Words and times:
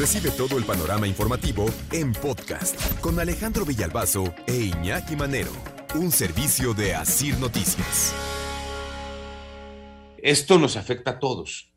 Recibe 0.00 0.30
todo 0.30 0.56
el 0.56 0.64
panorama 0.64 1.06
informativo 1.06 1.66
en 1.92 2.14
podcast 2.14 2.74
con 3.02 3.20
Alejandro 3.20 3.66
Villalbazo 3.66 4.34
e 4.46 4.56
Iñaki 4.56 5.14
Manero, 5.14 5.52
un 5.94 6.10
servicio 6.10 6.72
de 6.72 6.94
Asir 6.94 7.36
Noticias. 7.36 8.14
Esto 10.16 10.58
nos 10.58 10.78
afecta 10.78 11.10
a 11.10 11.18
todos. 11.18 11.70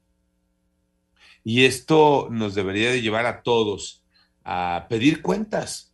Y 1.44 1.65
esto 1.65 2.29
nos 2.31 2.55
debería 2.55 2.91
de 2.91 3.01
llevar 3.01 3.26
a 3.26 3.44
todos 3.44 4.05
a 4.46 4.87
pedir 4.90 5.21
cuentas. 5.21 5.94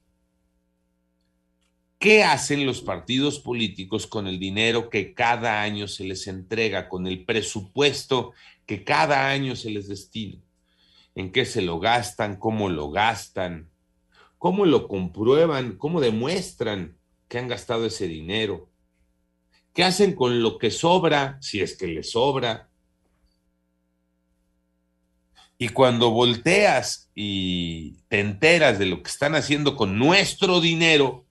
¿Qué 1.97 2.23
hacen 2.23 2.63
los 2.63 2.81
partidos 2.81 3.39
políticos 3.39 4.05
con 4.05 4.27
el 4.27 4.37
dinero 4.37 4.91
que 4.91 5.15
cada 5.15 5.63
año 5.63 5.87
se 5.87 6.03
les 6.03 6.27
entrega, 6.27 6.89
con 6.89 7.07
el 7.07 7.25
presupuesto 7.25 8.33
que 8.67 8.83
cada 8.83 9.31
año 9.31 9.55
se 9.55 9.71
les 9.71 9.87
destina? 9.87 10.39
¿En 11.19 11.33
qué 11.33 11.43
se 11.43 11.61
lo 11.61 11.81
gastan? 11.81 12.37
¿Cómo 12.37 12.69
lo 12.69 12.91
gastan? 12.91 13.69
¿Cómo 14.37 14.65
lo 14.65 14.87
comprueban? 14.87 15.77
¿Cómo 15.77 15.99
demuestran 15.99 16.97
que 17.27 17.39
han 17.39 17.49
gastado 17.49 17.85
ese 17.85 18.07
dinero? 18.07 18.69
¿Qué 19.73 19.83
hacen 19.83 20.15
con 20.15 20.41
lo 20.41 20.57
que 20.57 20.71
sobra, 20.71 21.37
si 21.41 21.59
es 21.59 21.75
que 21.75 21.87
les 21.87 22.11
sobra? 22.11 22.69
Y 25.57 25.67
cuando 25.67 26.11
volteas 26.11 27.11
y 27.13 27.97
te 28.07 28.21
enteras 28.21 28.79
de 28.79 28.85
lo 28.85 29.03
que 29.03 29.09
están 29.09 29.35
haciendo 29.35 29.75
con 29.75 29.99
nuestro 29.99 30.61
dinero, 30.61 31.25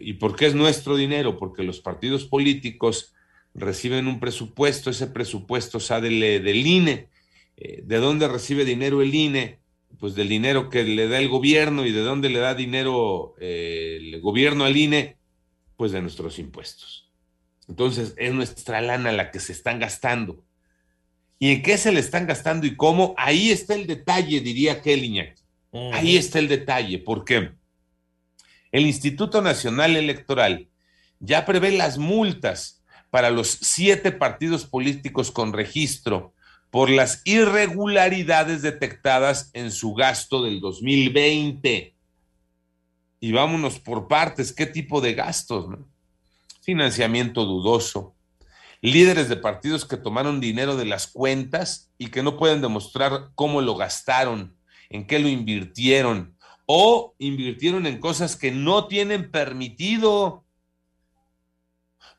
¿Y 0.00 0.14
por 0.14 0.36
qué 0.36 0.46
es 0.46 0.54
nuestro 0.54 0.96
dinero? 0.96 1.38
Porque 1.38 1.62
los 1.62 1.80
partidos 1.80 2.24
políticos 2.24 3.14
reciben 3.54 4.06
un 4.06 4.20
presupuesto, 4.20 4.88
ese 4.88 5.06
presupuesto 5.06 5.80
sale 5.80 6.40
del 6.40 6.66
INE. 6.66 7.10
Eh, 7.56 7.82
¿De 7.84 7.96
dónde 7.98 8.28
recibe 8.28 8.64
dinero 8.64 9.02
el 9.02 9.14
INE? 9.14 9.60
Pues 9.98 10.14
del 10.14 10.28
dinero 10.28 10.68
que 10.68 10.84
le 10.84 11.08
da 11.08 11.18
el 11.18 11.28
gobierno 11.28 11.86
y 11.86 11.92
de 11.92 12.00
dónde 12.00 12.28
le 12.28 12.38
da 12.38 12.54
dinero 12.54 13.34
eh, 13.40 13.98
el 14.00 14.20
gobierno 14.20 14.64
al 14.64 14.76
INE, 14.76 15.16
pues 15.76 15.92
de 15.92 16.02
nuestros 16.02 16.38
impuestos. 16.38 17.10
Entonces 17.68 18.14
es 18.16 18.32
nuestra 18.32 18.80
lana 18.80 19.10
la 19.12 19.30
que 19.30 19.40
se 19.40 19.52
están 19.52 19.78
gastando. 19.78 20.44
¿Y 21.38 21.52
en 21.52 21.62
qué 21.62 21.78
se 21.78 21.92
le 21.92 22.00
están 22.00 22.26
gastando 22.26 22.66
y 22.66 22.76
cómo? 22.76 23.14
Ahí 23.18 23.50
está 23.50 23.74
el 23.74 23.86
detalle, 23.86 24.40
diría 24.40 24.80
Kelly 24.80 25.34
Ahí 25.92 26.16
está 26.16 26.38
el 26.38 26.48
detalle. 26.48 26.98
¿Por 26.98 27.24
qué? 27.24 27.50
el 28.72 28.86
Instituto 28.86 29.40
Nacional 29.40 29.96
Electoral 29.96 30.68
ya 31.18 31.46
prevé 31.46 31.72
las 31.72 31.96
multas 31.96 32.84
para 33.10 33.30
los 33.30 33.48
siete 33.48 34.12
partidos 34.12 34.66
políticos 34.66 35.30
con 35.30 35.54
registro 35.54 36.34
por 36.76 36.90
las 36.90 37.22
irregularidades 37.24 38.60
detectadas 38.60 39.48
en 39.54 39.70
su 39.70 39.94
gasto 39.94 40.42
del 40.42 40.60
2020. 40.60 41.96
Y 43.18 43.32
vámonos 43.32 43.80
por 43.80 44.08
partes, 44.08 44.52
¿qué 44.52 44.66
tipo 44.66 45.00
de 45.00 45.14
gastos? 45.14 45.74
Financiamiento 46.60 47.46
dudoso, 47.46 48.14
líderes 48.82 49.30
de 49.30 49.38
partidos 49.38 49.86
que 49.86 49.96
tomaron 49.96 50.38
dinero 50.38 50.76
de 50.76 50.84
las 50.84 51.06
cuentas 51.06 51.94
y 51.96 52.08
que 52.08 52.22
no 52.22 52.36
pueden 52.36 52.60
demostrar 52.60 53.30
cómo 53.34 53.62
lo 53.62 53.76
gastaron, 53.76 54.54
en 54.90 55.06
qué 55.06 55.18
lo 55.18 55.28
invirtieron, 55.28 56.36
o 56.66 57.14
invirtieron 57.18 57.86
en 57.86 58.00
cosas 58.00 58.36
que 58.36 58.50
no 58.50 58.86
tienen 58.86 59.30
permitido 59.30 60.44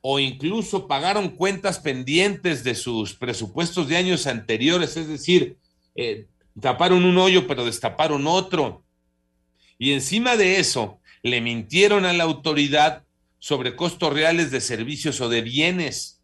o 0.02 0.20
incluso 0.20 0.88
pagaron 0.88 1.30
cuentas 1.30 1.80
pendientes 1.80 2.64
de 2.64 2.76
sus 2.76 3.14
presupuestos 3.14 3.88
de 3.88 3.98
años 3.98 4.28
anteriores, 4.28 4.98
es 4.98 5.08
decir, 5.08 5.58
eh, 5.96 6.28
taparon 6.60 7.04
un 7.06 7.18
hoyo 7.18 7.48
pero 7.48 7.66
destaparon 7.66 8.28
otro. 8.28 8.84
Y 9.78 9.92
encima 9.92 10.38
de 10.38 10.60
eso, 10.60 11.00
le 11.24 11.42
mintieron 11.42 12.06
a 12.06 12.14
la 12.14 12.24
autoridad 12.24 13.04
sobre 13.40 13.76
costos 13.76 14.14
reales 14.14 14.52
de 14.52 14.62
servicios 14.62 15.22
o 15.22 15.30
de 15.30 15.42
bienes. 15.42 16.22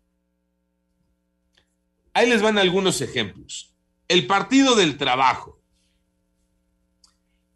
Ahí 2.13 2.29
les 2.29 2.41
van 2.41 2.57
algunos 2.57 3.01
ejemplos. 3.01 3.73
El 4.07 4.27
Partido 4.27 4.75
del 4.75 4.97
Trabajo 4.97 5.63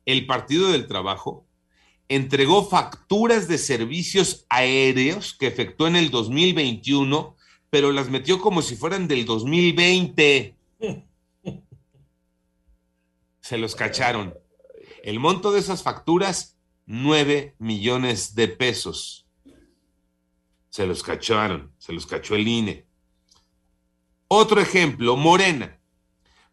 el 0.07 0.25
Partido 0.25 0.71
del 0.71 0.87
Trabajo 0.87 1.45
entregó 2.09 2.67
facturas 2.67 3.47
de 3.47 3.57
servicios 3.57 4.45
aéreos 4.49 5.33
que 5.33 5.47
efectuó 5.47 5.87
en 5.87 5.95
el 5.95 6.09
2021, 6.09 7.35
pero 7.69 7.91
las 7.91 8.09
metió 8.09 8.39
como 8.39 8.61
si 8.61 8.75
fueran 8.75 9.07
del 9.07 9.25
2020. 9.25 10.55
Se 13.41 13.57
los 13.57 13.75
cacharon. 13.75 14.33
El 15.03 15.19
monto 15.19 15.51
de 15.51 15.59
esas 15.59 15.83
facturas, 15.83 16.57
9 16.85 17.55
millones 17.59 18.35
de 18.35 18.47
pesos. 18.47 19.25
Se 20.69 20.85
los 20.85 21.03
cacharon, 21.03 21.73
se 21.77 21.93
los 21.93 22.05
cachó 22.05 22.35
el 22.35 22.47
INE. 22.47 22.85
Otro 24.27 24.59
ejemplo, 24.59 25.15
Morena. 25.15 25.79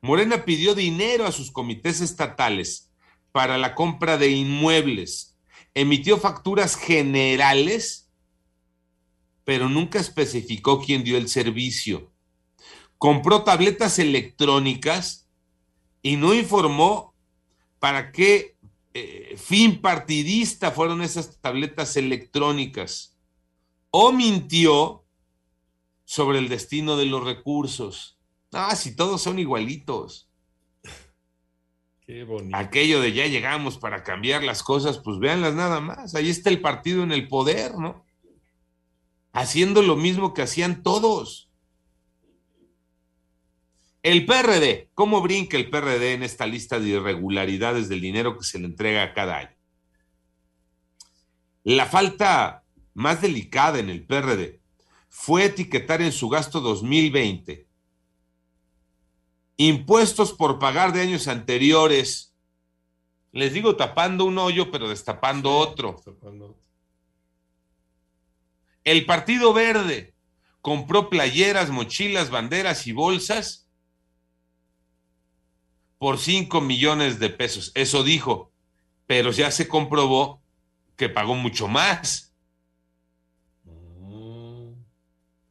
Morena 0.01 0.45
pidió 0.45 0.75
dinero 0.75 1.27
a 1.27 1.33
sus 1.33 1.51
comités 1.51 2.01
estatales 2.01 2.93
para 3.33 3.59
la 3.59 3.75
compra 3.75 4.17
de 4.17 4.31
inmuebles. 4.31 5.34
Emitió 5.75 6.19
facturas 6.19 6.77
generales, 6.77 8.11
pero 9.45 9.69
nunca 9.69 9.99
especificó 9.99 10.81
quién 10.81 11.05
dio 11.05 11.17
el 11.17 11.29
servicio. 11.29 12.13
Compró 12.99 13.43
tabletas 13.43 13.99
electrónicas 13.99 15.29
y 16.01 16.17
no 16.17 16.33
informó 16.33 17.15
para 17.79 18.13
qué 18.13 18.57
eh, 18.95 19.35
fin 19.37 19.81
partidista 19.81 20.71
fueron 20.71 21.03
esas 21.03 21.41
tabletas 21.41 21.97
electrónicas. 21.97 23.19
O 23.91 24.13
mintió 24.13 25.05
sobre 26.05 26.39
el 26.39 26.49
destino 26.49 26.97
de 26.97 27.07
los 27.07 27.25
recursos. 27.25 28.19
Ah, 28.53 28.77
si 28.77 28.95
todos 28.95 29.23
son 29.23 29.39
igualitos. 29.39 30.31
Aquello 32.53 33.01
de 33.01 33.13
ya 33.15 33.27
llegamos 33.27 33.79
para 33.79 34.03
cambiar 34.03 34.43
las 34.43 34.63
cosas, 34.63 34.99
pues 34.99 35.19
véanlas 35.19 35.55
nada 35.55 35.81
más. 35.81 36.15
Ahí 36.15 36.29
está 36.29 36.51
el 36.51 36.61
partido 36.61 37.03
en 37.03 37.13
el 37.13 37.29
poder, 37.29 37.77
¿no? 37.79 38.05
Haciendo 39.33 39.83
lo 39.83 39.97
mismo 39.97 40.35
que 40.35 40.43
hacían 40.43 40.83
todos. 40.83 41.51
El 44.03 44.27
PRD, 44.27 44.91
¿cómo 44.93 45.23
brinca 45.23 45.57
el 45.57 45.71
PRD 45.71 46.13
en 46.13 46.23
esta 46.23 46.47
lista 46.47 46.79
de 46.79 46.91
irregularidades 46.91 47.89
del 47.89 48.03
dinero 48.03 48.37
que 48.37 48.45
se 48.45 48.59
le 48.59 48.67
entrega 48.67 49.15
cada 49.15 49.39
año? 49.39 49.57
La 51.63 51.87
falta 51.87 52.65
más 52.93 53.23
delicada 53.23 53.79
en 53.79 53.89
el 53.89 54.05
PRD 54.05 54.61
fue 55.09 55.47
etiquetar 55.47 56.03
en 56.03 56.13
su 56.13 56.29
gasto 56.29 56.61
2020 56.61 57.67
impuestos 59.57 60.33
por 60.33 60.59
pagar 60.59 60.93
de 60.93 61.03
años 61.03 61.29
anteriores. 61.29 62.35
Les 63.33 63.53
digo 63.53 63.77
tapando 63.77 64.25
un 64.25 64.39
hoyo, 64.39 64.71
pero 64.71 64.89
destapando 64.89 65.57
otro. 65.57 66.01
El 68.85 69.07
Partido 69.07 69.53
Verde 69.53 70.15
compró 70.61 71.11
playeras, 71.11 71.71
mochilas, 71.71 72.31
banderas 72.31 72.87
y 72.87 72.93
bolsas 72.93 73.67
por 75.99 76.19
5 76.19 76.61
millones 76.61 77.19
de 77.19 77.31
pesos. 77.31 77.73
Eso 77.75 78.03
dijo, 78.03 78.53
pero 79.07 79.31
ya 79.31 79.51
se 79.51 79.69
comprobó 79.69 80.43
que 80.97 81.09
pagó 81.09 81.35
mucho 81.35 81.69
más. 81.69 82.35
Mm. 83.65 84.73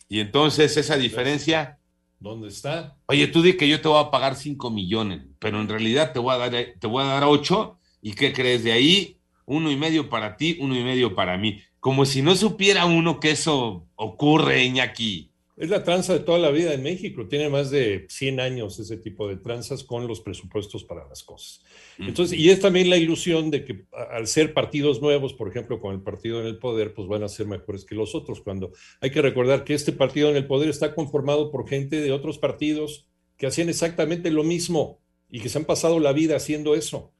Y 0.10 0.20
entonces 0.20 0.78
esa 0.78 0.98
diferencia 0.98 1.80
¿Dónde 2.24 2.48
está? 2.48 2.96
Oye, 3.08 3.28
tú 3.28 3.42
di 3.42 3.58
que 3.58 3.68
yo 3.68 3.82
te 3.82 3.90
voy 3.90 4.02
a 4.02 4.10
pagar 4.10 4.38
5 4.38 4.70
millones, 4.70 5.24
pero 5.40 5.60
en 5.60 5.68
realidad 5.68 6.14
te 6.14 6.20
voy 6.20 6.34
a 6.34 6.38
dar, 6.38 6.52
te 6.80 6.88
voy 6.88 7.04
a 7.04 7.08
dar 7.08 7.26
8 7.26 7.78
y 8.02 8.14
¿qué 8.14 8.32
crees? 8.32 8.64
De 8.64 8.72
ahí, 8.72 9.20
uno 9.46 9.70
y 9.70 9.76
medio 9.76 10.08
para 10.08 10.38
ti, 10.38 10.56
uno 10.62 10.74
y 10.74 10.86
medio 10.86 11.16
para 11.16 11.38
mí. 11.38 11.60
Como 11.82 12.06
si 12.06 12.22
no 12.22 12.34
supiera 12.38 12.86
uno 12.86 13.20
que 13.20 13.32
eso 13.32 13.90
ocurre, 13.96 14.64
Iñaki. 14.64 15.33
Es 15.64 15.70
la 15.70 15.86
tranza 15.86 16.12
de 16.12 16.20
toda 16.20 16.40
la 16.40 16.52
vida 16.52 16.74
en 16.74 16.84
México. 16.84 17.26
Tiene 17.26 17.48
más 17.48 17.72
de 17.72 18.06
100 18.10 18.42
años 18.42 18.78
ese 18.80 18.98
tipo 18.98 19.30
de 19.30 19.38
tranzas 19.38 19.86
con 19.86 20.08
los 20.08 20.20
presupuestos 20.20 20.84
para 20.84 21.08
las 21.08 21.24
cosas. 21.24 21.64
Entonces, 21.98 22.38
y 22.38 22.50
es 22.50 22.60
también 22.60 22.90
la 22.90 22.98
ilusión 22.98 23.50
de 23.50 23.64
que 23.64 23.86
al 24.12 24.28
ser 24.28 24.54
partidos 24.54 25.02
nuevos, 25.02 25.34
por 25.34 25.48
ejemplo, 25.48 25.80
con 25.80 25.96
el 25.96 26.02
partido 26.02 26.42
en 26.42 26.48
el 26.48 26.58
poder, 26.58 26.94
pues 26.94 27.08
van 27.08 27.24
a 27.24 27.30
ser 27.30 27.48
mejores 27.48 27.86
que 27.86 27.96
los 27.96 28.14
otros. 28.14 28.42
Cuando 28.42 28.74
hay 29.00 29.10
que 29.10 29.22
recordar 29.22 29.64
que 29.64 29.74
este 29.74 29.94
partido 29.94 30.30
en 30.30 30.36
el 30.36 30.48
poder 30.48 30.68
está 30.68 30.94
conformado 30.94 31.50
por 31.50 31.66
gente 31.66 32.02
de 32.02 32.12
otros 32.12 32.40
partidos 32.40 33.08
que 33.38 33.48
hacían 33.48 33.70
exactamente 33.70 34.32
lo 34.32 34.44
mismo 34.44 35.00
y 35.30 35.40
que 35.40 35.48
se 35.48 35.60
han 35.60 35.66
pasado 35.66 35.98
la 35.98 36.12
vida 36.12 36.36
haciendo 36.36 36.76
eso. 36.76 37.14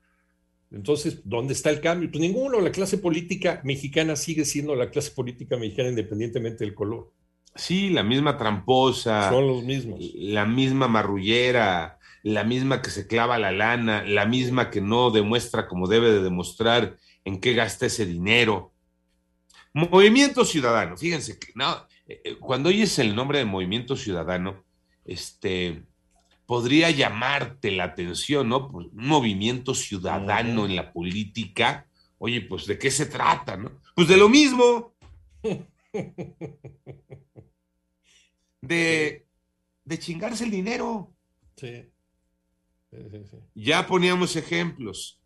Entonces, 0.70 1.22
¿dónde 1.24 1.54
está 1.54 1.70
el 1.70 1.80
cambio? 1.80 2.12
Pues 2.12 2.20
ninguno. 2.20 2.60
La 2.60 2.74
clase 2.74 2.98
política 2.98 3.62
mexicana 3.64 4.18
sigue 4.18 4.44
siendo 4.44 4.76
la 4.76 4.90
clase 4.90 5.12
política 5.12 5.56
mexicana 5.56 5.88
independientemente 5.88 6.66
del 6.66 6.74
color. 6.74 7.14
Sí, 7.56 7.90
la 7.90 8.04
misma 8.04 8.38
tramposa. 8.38 9.30
Son 9.30 9.48
los 9.48 9.64
mismos. 9.64 10.00
La 10.16 10.46
misma 10.46 10.88
marrullera, 10.88 12.00
la 12.24 12.44
misma 12.44 12.82
que 12.82 12.90
se 12.90 13.06
clava 13.06 13.38
la 13.38 13.52
lana, 13.52 14.04
la 14.04 14.26
misma 14.26 14.70
que 14.70 14.82
no 14.82 15.12
demuestra 15.12 15.68
como 15.68 15.88
debe 15.88 16.12
de 16.12 16.24
demostrar 16.24 16.98
en 17.26 17.40
qué 17.40 17.54
gasta 17.54 17.86
ese 17.86 18.06
dinero. 18.06 18.74
Movimiento 19.74 20.46
Ciudadano, 20.46 20.98
fíjense 20.98 21.40
que 21.40 21.48
no, 21.56 21.88
eh, 22.08 22.22
eh, 22.24 22.36
cuando 22.40 22.70
oyes 22.70 23.00
el 23.00 23.16
nombre 23.16 23.40
de 23.40 23.46
Movimiento 23.46 23.96
Ciudadano, 23.96 24.64
este, 25.04 25.84
podría 26.46 26.92
llamarte 26.92 27.72
la 27.72 27.86
atención, 27.86 28.50
¿no? 28.50 28.72
Pues, 28.72 28.88
un 28.88 29.08
movimiento 29.08 29.74
ciudadano 29.74 30.66
en 30.66 30.76
la 30.76 30.94
política, 30.94 31.88
oye, 32.20 32.42
pues 32.42 32.68
¿de 32.68 32.78
qué 32.78 32.92
se 32.92 33.08
trata, 33.08 33.58
no? 33.58 33.72
Pues 33.96 34.08
de 34.08 34.18
lo 34.18 34.30
mismo. 34.30 34.94
De, 38.68 39.28
de 39.84 40.00
chingarse 40.00 40.46
el 40.46 40.52
dinero. 40.52 41.14
Sí. 41.58 41.92
Ya 43.54 43.86
poníamos 43.86 44.38
ejemplos. 44.38 45.20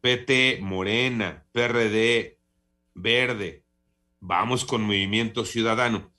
PT, 0.00 0.58
Morena, 0.60 1.46
PRD, 1.52 2.38
Verde. 2.94 3.64
Vamos 4.18 4.64
con 4.64 4.82
Movimiento 4.82 5.44
Ciudadano. 5.44 6.12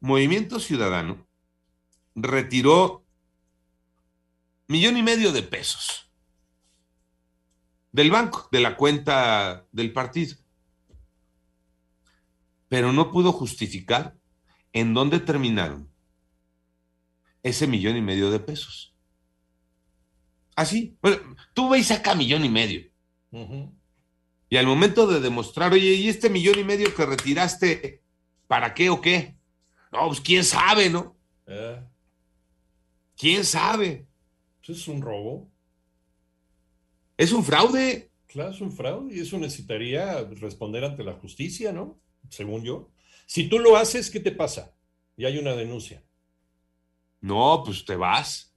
Movimiento 0.00 0.58
Ciudadano 0.58 1.26
retiró 2.14 3.04
millón 4.68 4.96
y 4.96 5.02
medio 5.02 5.32
de 5.32 5.42
pesos 5.42 6.10
del 7.92 8.10
banco, 8.10 8.48
de 8.50 8.60
la 8.60 8.76
cuenta 8.76 9.66
del 9.70 9.92
partido. 9.92 10.36
Pero 12.68 12.92
no 12.92 13.10
pudo 13.10 13.32
justificar 13.32 14.16
en 14.74 14.92
dónde 14.92 15.20
terminaron 15.20 15.88
ese 17.42 17.66
millón 17.66 17.96
y 17.96 18.02
medio 18.02 18.30
de 18.30 18.40
pesos. 18.40 18.94
Así. 20.56 20.98
Bueno, 21.00 21.36
tú 21.54 21.70
veis 21.70 21.90
acá 21.90 22.14
millón 22.14 22.44
y 22.44 22.48
medio. 22.48 22.90
Y 24.48 24.56
al 24.56 24.66
momento 24.66 25.06
de 25.06 25.20
demostrar, 25.20 25.72
oye, 25.72 25.94
¿y 25.94 26.08
este 26.08 26.28
millón 26.28 26.58
y 26.58 26.64
medio 26.64 26.94
que 26.94 27.06
retiraste, 27.06 28.02
para 28.46 28.74
qué 28.74 28.90
o 28.90 29.00
qué? 29.00 29.36
No, 29.92 30.06
pues 30.08 30.20
quién 30.20 30.44
sabe, 30.44 30.90
¿no? 30.90 31.16
Eh. 31.46 31.82
¿Quién 33.16 33.44
sabe? 33.44 34.06
Pues 34.64 34.78
es 34.78 34.88
un 34.88 35.02
robo. 35.02 35.50
Es 37.16 37.32
un 37.32 37.44
fraude. 37.44 38.10
Claro, 38.26 38.50
es 38.50 38.60
un 38.60 38.72
fraude 38.72 39.14
y 39.14 39.20
eso 39.20 39.38
necesitaría 39.38 40.22
responder 40.24 40.84
ante 40.84 41.04
la 41.04 41.14
justicia, 41.14 41.72
¿no? 41.72 42.00
Según 42.28 42.64
yo. 42.64 42.93
Si 43.26 43.48
tú 43.48 43.58
lo 43.58 43.76
haces, 43.76 44.10
¿qué 44.10 44.20
te 44.20 44.32
pasa? 44.32 44.74
Y 45.16 45.24
hay 45.24 45.38
una 45.38 45.54
denuncia. 45.54 46.02
No, 47.20 47.62
pues 47.64 47.84
te 47.84 47.96
vas. 47.96 48.54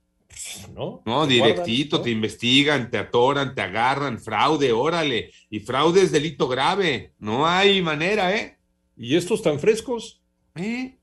¿no? 0.74 1.02
No, 1.06 1.26
directito, 1.26 2.02
te 2.02 2.10
investigan, 2.10 2.92
te 2.92 2.98
atoran, 2.98 3.56
te 3.56 3.62
agarran, 3.62 4.20
fraude, 4.20 4.72
órale. 4.72 5.32
Y 5.50 5.60
fraude 5.62 6.02
es 6.02 6.12
delito 6.12 6.48
grave, 6.48 7.14
no 7.18 7.48
hay 7.48 7.82
manera, 7.82 8.36
¿eh? 8.36 8.58
¿Y 8.96 9.16
estos 9.16 9.42
tan 9.42 9.60
frescos? 9.60 10.22
¿Eh? 10.56 10.98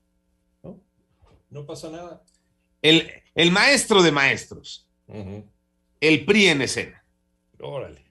¿No? 1.49 1.65
pasa 1.65 1.89
nada. 1.89 2.23
El, 2.81 3.09
el 3.33 3.51
maestro 3.51 4.03
de 4.03 4.11
maestros, 4.11 4.87
el 5.99 6.25
PRI 6.25 6.47
en 6.47 6.61
escena. 6.61 7.03
Órale. 7.59 8.05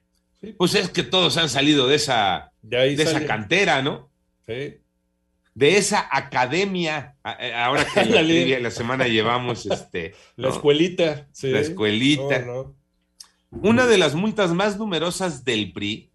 Pues 0.57 0.75
es 0.75 0.89
que 0.89 1.03
todos 1.03 1.37
han 1.37 1.49
salido 1.49 1.87
de 1.87 1.95
esa, 1.95 2.51
de, 2.61 2.93
esa 2.93 3.25
cantera, 3.25 3.81
¿no? 3.81 4.11
Sí 4.45 4.84
de 5.55 5.77
esa 5.77 6.07
academia, 6.11 7.15
eh, 7.39 7.53
ahora 7.53 7.87
que 7.91 8.05
la, 8.05 8.21
la 8.59 8.71
semana 8.71 9.07
llevamos 9.07 9.65
este, 9.65 10.13
la 10.35 10.49
escuelita, 10.49 11.29
la 11.41 11.59
escuelita. 11.59 12.45
Una 13.49 13.85
de 13.85 13.97
las 13.97 14.15
multas 14.15 14.53
más 14.53 14.77
numerosas 14.77 15.45
del 15.45 15.71
PRI 15.71 16.11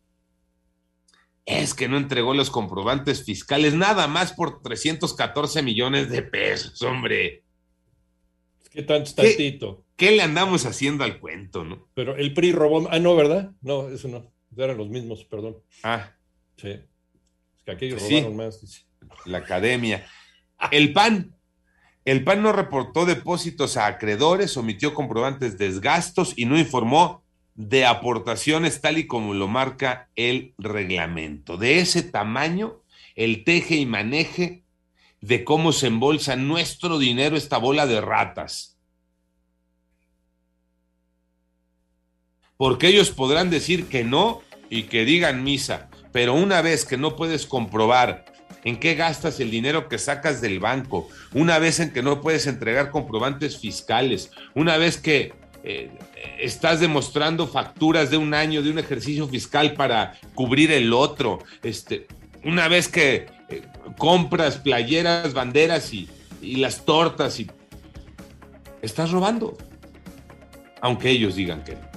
es 1.46 1.72
que 1.72 1.88
no 1.88 1.96
entregó 1.96 2.34
los 2.34 2.50
comprobantes 2.50 3.24
fiscales 3.24 3.72
nada 3.72 4.06
más 4.08 4.34
por 4.34 4.60
314 4.60 5.62
millones 5.62 6.10
de 6.10 6.22
pesos, 6.22 6.80
hombre. 6.82 7.44
¿Qué 8.70 8.82
tanto 8.82 9.14
tantito? 9.14 9.86
¿Qué, 9.96 10.10
le 10.12 10.22
andamos 10.22 10.66
haciendo 10.66 11.02
al 11.02 11.18
cuento, 11.18 11.64
no? 11.64 11.88
Pero 11.94 12.14
el 12.14 12.34
PRI 12.34 12.52
robó, 12.52 12.86
ah, 12.90 12.98
no, 12.98 13.16
¿verdad? 13.16 13.52
No, 13.62 13.88
eso 13.88 14.06
no, 14.06 14.30
eran 14.54 14.76
los 14.76 14.90
mismos, 14.90 15.24
perdón. 15.24 15.56
Ah. 15.82 16.12
Sí. 16.58 16.68
Es 16.68 17.64
que 17.64 17.70
aquellos 17.70 18.02
robaron 18.02 18.36
más, 18.36 18.60
dice 18.60 18.89
la 19.24 19.38
academia. 19.38 20.06
El 20.70 20.92
PAN. 20.92 21.34
El 22.04 22.24
PAN 22.24 22.42
no 22.42 22.52
reportó 22.52 23.04
depósitos 23.04 23.76
a 23.76 23.86
acreedores, 23.86 24.56
omitió 24.56 24.94
comprobantes 24.94 25.58
de 25.58 25.66
desgastos 25.66 26.32
y 26.36 26.46
no 26.46 26.58
informó 26.58 27.22
de 27.54 27.84
aportaciones 27.84 28.80
tal 28.80 28.98
y 28.98 29.06
como 29.06 29.34
lo 29.34 29.48
marca 29.48 30.08
el 30.16 30.54
reglamento. 30.56 31.56
De 31.56 31.78
ese 31.78 32.02
tamaño, 32.02 32.82
el 33.16 33.44
teje 33.44 33.76
y 33.76 33.86
maneje 33.86 34.64
de 35.20 35.44
cómo 35.44 35.72
se 35.72 35.88
embolsa 35.88 36.36
nuestro 36.36 36.98
dinero 36.98 37.36
esta 37.36 37.58
bola 37.58 37.86
de 37.86 38.00
ratas. 38.00 38.78
Porque 42.56 42.88
ellos 42.88 43.10
podrán 43.10 43.50
decir 43.50 43.88
que 43.88 44.04
no 44.04 44.42
y 44.70 44.84
que 44.84 45.04
digan 45.04 45.44
misa, 45.44 45.90
pero 46.12 46.34
una 46.34 46.62
vez 46.62 46.84
que 46.84 46.96
no 46.96 47.16
puedes 47.16 47.46
comprobar 47.46 48.29
en 48.64 48.78
qué 48.78 48.94
gastas 48.94 49.40
el 49.40 49.50
dinero 49.50 49.88
que 49.88 49.98
sacas 49.98 50.40
del 50.40 50.60
banco, 50.60 51.08
una 51.32 51.58
vez 51.58 51.80
en 51.80 51.92
que 51.92 52.02
no 52.02 52.20
puedes 52.20 52.46
entregar 52.46 52.90
comprobantes 52.90 53.58
fiscales, 53.58 54.30
una 54.54 54.76
vez 54.76 54.98
que 54.98 55.32
eh, 55.62 55.90
estás 56.38 56.80
demostrando 56.80 57.46
facturas 57.46 58.10
de 58.10 58.16
un 58.16 58.34
año 58.34 58.62
de 58.62 58.70
un 58.70 58.78
ejercicio 58.78 59.28
fiscal 59.28 59.74
para 59.74 60.14
cubrir 60.34 60.72
el 60.72 60.92
otro, 60.92 61.40
este, 61.62 62.06
una 62.44 62.68
vez 62.68 62.88
que 62.88 63.26
eh, 63.48 63.62
compras 63.98 64.56
playeras, 64.56 65.34
banderas 65.34 65.92
y, 65.92 66.08
y 66.40 66.56
las 66.56 66.84
tortas 66.84 67.38
y 67.40 67.50
estás 68.82 69.10
robando, 69.10 69.56
aunque 70.80 71.10
ellos 71.10 71.34
digan 71.34 71.62
que 71.62 71.74
no. 71.74 71.89